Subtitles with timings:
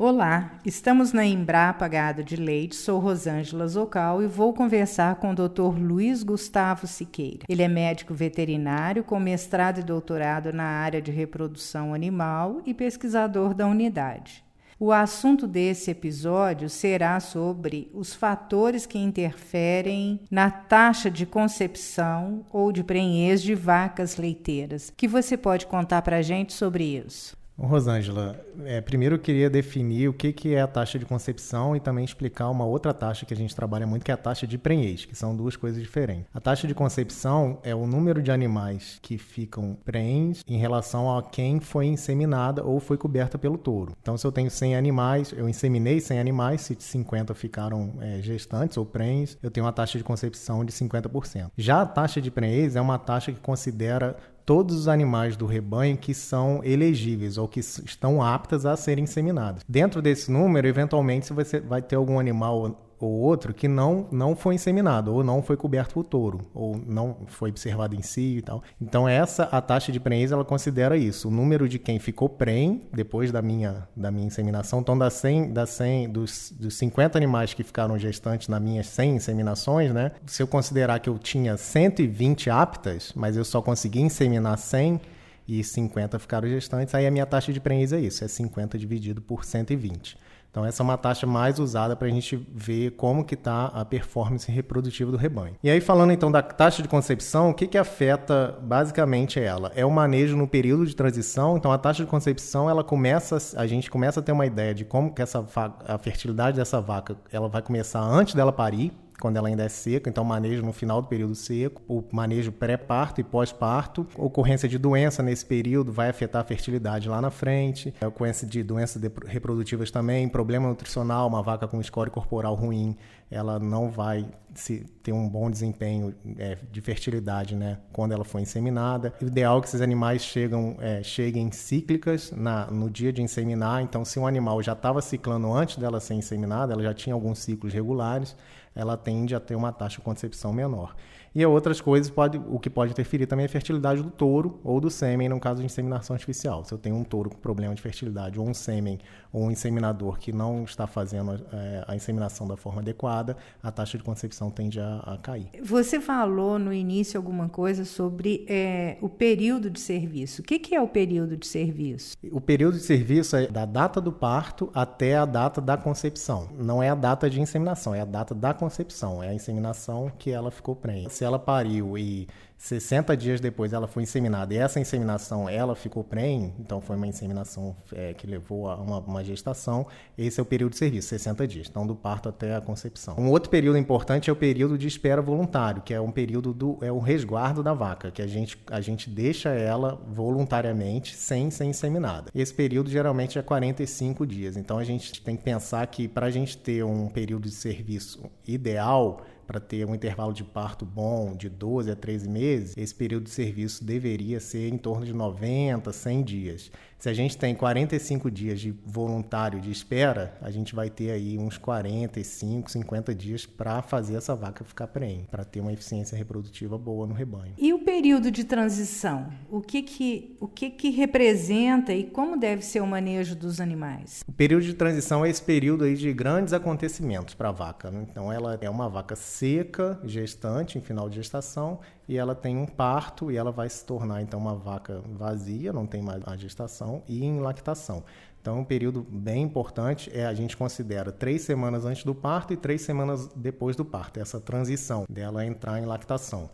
[0.00, 5.34] Olá, estamos na Embrapa Gado de Leite, sou Rosângela Zocal e vou conversar com o
[5.34, 5.76] Dr.
[5.76, 7.44] Luiz Gustavo Siqueira.
[7.48, 13.52] Ele é médico veterinário com mestrado e doutorado na área de reprodução animal e pesquisador
[13.52, 14.44] da unidade.
[14.78, 22.70] O assunto desse episódio será sobre os fatores que interferem na taxa de concepção ou
[22.70, 24.92] de prenhez de vacas leiteiras.
[24.96, 27.37] que você pode contar para a gente sobre isso?
[27.66, 31.80] Rosângela, é, primeiro eu queria definir o que, que é a taxa de concepção e
[31.80, 34.56] também explicar uma outra taxa que a gente trabalha muito, que é a taxa de
[34.56, 36.26] prenhez, que são duas coisas diferentes.
[36.32, 41.22] A taxa de concepção é o número de animais que ficam prenhes em relação a
[41.22, 43.96] quem foi inseminada ou foi coberta pelo touro.
[44.00, 48.76] Então, se eu tenho 100 animais, eu inseminei 100 animais, se 50 ficaram é, gestantes
[48.76, 51.50] ou prenhes, eu tenho uma taxa de concepção de 50%.
[51.56, 54.16] Já a taxa de prenhez é uma taxa que considera
[54.48, 59.62] todos os animais do rebanho que são elegíveis ou que estão aptas a serem inseminados.
[59.68, 64.56] Dentro desse número, eventualmente, você vai ter algum animal ou outro que não, não foi
[64.56, 68.62] inseminado, ou não foi coberto por touro, ou não foi observado em si e tal.
[68.80, 71.28] Então, essa, a taxa de prenhez, ela considera isso.
[71.28, 74.80] O número de quem ficou prenhe depois da minha, da minha inseminação.
[74.80, 79.16] Então, das 100, das 100 dos, dos 50 animais que ficaram gestantes nas minhas 100
[79.16, 80.12] inseminações, né?
[80.26, 85.00] Se eu considerar que eu tinha 120 aptas, mas eu só consegui inseminar 100,
[85.48, 89.22] e 50 ficaram gestantes, aí a minha taxa de prenhez é isso, é 50 dividido
[89.22, 90.18] por 120.
[90.50, 93.84] Então essa é uma taxa mais usada para a gente ver como que está a
[93.84, 95.54] performance reprodutiva do rebanho.
[95.62, 99.70] E aí falando então da taxa de concepção, o que, que afeta basicamente ela?
[99.74, 101.56] É o manejo no período de transição.
[101.56, 104.84] Então a taxa de concepção ela começa, a gente começa a ter uma ideia de
[104.84, 105.44] como que essa
[105.86, 110.08] a fertilidade dessa vaca ela vai começar antes dela parir quando ela ainda é seca,
[110.08, 115.22] então manejo no final do período seco, o manejo pré-parto e pós-parto, ocorrência de doença
[115.22, 120.28] nesse período vai afetar a fertilidade lá na frente, a ocorrência de doenças reprodutivas também,
[120.28, 122.96] problema nutricional, uma vaca com score corporal ruim,
[123.30, 128.40] ela não vai se, ter um bom desempenho é, de fertilidade né, quando ela for
[128.40, 129.12] inseminada.
[129.20, 133.82] O ideal é que esses animais chegam, é, cheguem cíclicas na, no dia de inseminar,
[133.82, 137.38] então se um animal já estava ciclando antes dela ser inseminada, ela já tinha alguns
[137.38, 138.36] ciclos regulares,
[138.74, 140.94] ela tende a ter uma taxa de concepção menor.
[141.34, 144.80] E outras coisas, pode, o que pode interferir também é a fertilidade do touro ou
[144.80, 146.64] do sêmen, no caso de inseminação artificial.
[146.64, 148.98] Se eu tenho um touro com problema de fertilidade, ou um sêmen,
[149.32, 153.17] ou um inseminador que não está fazendo é, a inseminação da forma adequada,
[153.62, 155.50] a taxa de concepção tende a, a cair.
[155.62, 160.42] Você falou no início alguma coisa sobre é, o período de serviço.
[160.42, 162.16] O que, que é o período de serviço?
[162.30, 166.48] O período de serviço é da data do parto até a data da concepção.
[166.56, 169.22] Não é a data de inseminação, é a data da concepção.
[169.22, 173.86] É a inseminação que ela ficou prenha se ela pariu e 60 dias depois ela
[173.86, 178.68] foi inseminada e essa inseminação ela ficou prenhe, então foi uma inseminação é, que levou
[178.68, 179.86] a uma, uma, gestação,
[180.16, 183.07] esse é o período de serviço, 60 dias, então do parto até a concepção.
[183.16, 186.78] Um outro período importante é o período de espera voluntário, que é um período do
[186.82, 191.64] é o resguardo da vaca, que a gente, a gente deixa ela voluntariamente sem ser
[191.64, 192.30] inseminada.
[192.34, 196.30] Esse período geralmente é 45 dias, então a gente tem que pensar que para a
[196.30, 201.48] gente ter um período de serviço ideal, para ter um intervalo de parto bom de
[201.48, 206.22] 12 a 13 meses, esse período de serviço deveria ser em torno de 90, 100
[206.22, 206.70] dias.
[206.98, 211.38] Se a gente tem 45 dias de voluntário de espera, a gente vai ter aí
[211.38, 216.76] uns 45, 50 dias para fazer essa vaca ficar prenhe, para ter uma eficiência reprodutiva
[216.76, 217.54] boa no rebanho.
[217.56, 219.28] E o período de transição?
[219.48, 224.24] O que que, o que, que representa e como deve ser o manejo dos animais?
[224.26, 227.92] O período de transição é esse período aí de grandes acontecimentos para a vaca.
[227.92, 228.04] Né?
[228.10, 232.66] Então, ela é uma vaca seca, gestante, em final de gestação, e ela tem um
[232.66, 237.02] parto e ela vai se tornar então uma vaca vazia, não tem mais a gestação
[237.06, 238.02] e em lactação.
[238.40, 242.56] Então, um período bem importante é a gente considera três semanas antes do parto e
[242.56, 246.48] três semanas depois do parto, essa transição dela entrar em lactação.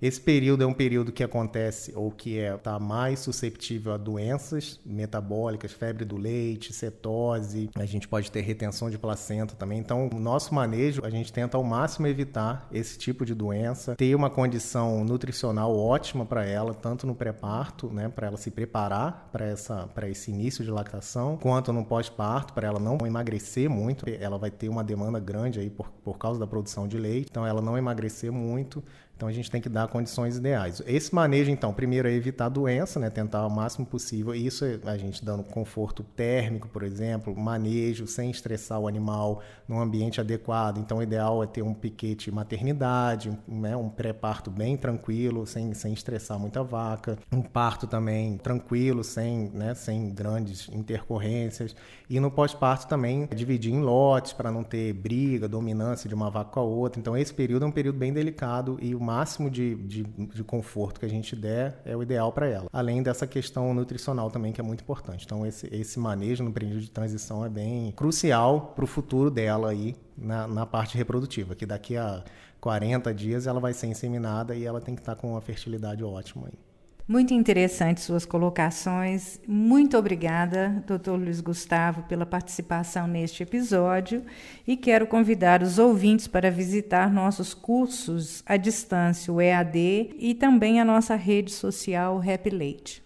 [0.00, 3.96] Esse período é um período que acontece ou que está é, tá mais susceptível a
[3.96, 9.78] doenças metabólicas, febre do leite, cetose, a gente pode ter retenção de placenta também.
[9.78, 14.14] Então, o nosso manejo, a gente tenta ao máximo evitar esse tipo de doença, ter
[14.14, 19.46] uma condição nutricional ótima para ela, tanto no pré-parto, né, para ela se preparar para
[19.46, 24.36] essa para esse início de lactação, quanto no pós-parto, para ela não emagrecer muito, ela
[24.38, 27.62] vai ter uma demanda grande aí por, por causa da produção de leite, então ela
[27.62, 28.82] não emagrecer muito,
[29.16, 30.82] Então a gente tem que dar condições ideais.
[30.86, 33.08] Esse manejo, então, primeiro é evitar doença, né?
[33.08, 34.34] Tentar o máximo possível.
[34.34, 39.80] Isso é a gente dando conforto térmico, por exemplo, manejo sem estressar o animal num
[39.80, 40.78] ambiente adequado.
[40.78, 43.74] Então o ideal é ter um piquete maternidade, né?
[43.74, 47.16] um pré-parto bem tranquilo, sem, sem estressar muito a vaca.
[47.32, 49.74] Um parto também tranquilo, sem, né?
[49.74, 51.74] sem grandes intercorrências.
[52.08, 56.50] E no pós-parto também dividir em lotes para não ter briga, dominância de uma vaca
[56.50, 57.00] com a outra.
[57.00, 60.98] Então esse período é um período bem delicado e o máximo de, de, de conforto
[60.98, 62.66] que a gente der é o ideal para ela.
[62.72, 65.24] Além dessa questão nutricional também, que é muito importante.
[65.24, 69.70] Então, esse, esse manejo no período de transição é bem crucial para o futuro dela
[69.70, 72.24] aí na, na parte reprodutiva, que daqui a
[72.60, 76.48] 40 dias ela vai ser inseminada e ela tem que estar com uma fertilidade ótima
[76.48, 76.65] aí.
[77.08, 79.40] Muito interessante suas colocações.
[79.46, 81.12] Muito obrigada, Dr.
[81.12, 84.24] Luiz Gustavo, pela participação neste episódio
[84.66, 90.80] e quero convidar os ouvintes para visitar nossos cursos à distância, o EAD, e também
[90.80, 93.05] a nossa rede social Happy Leite.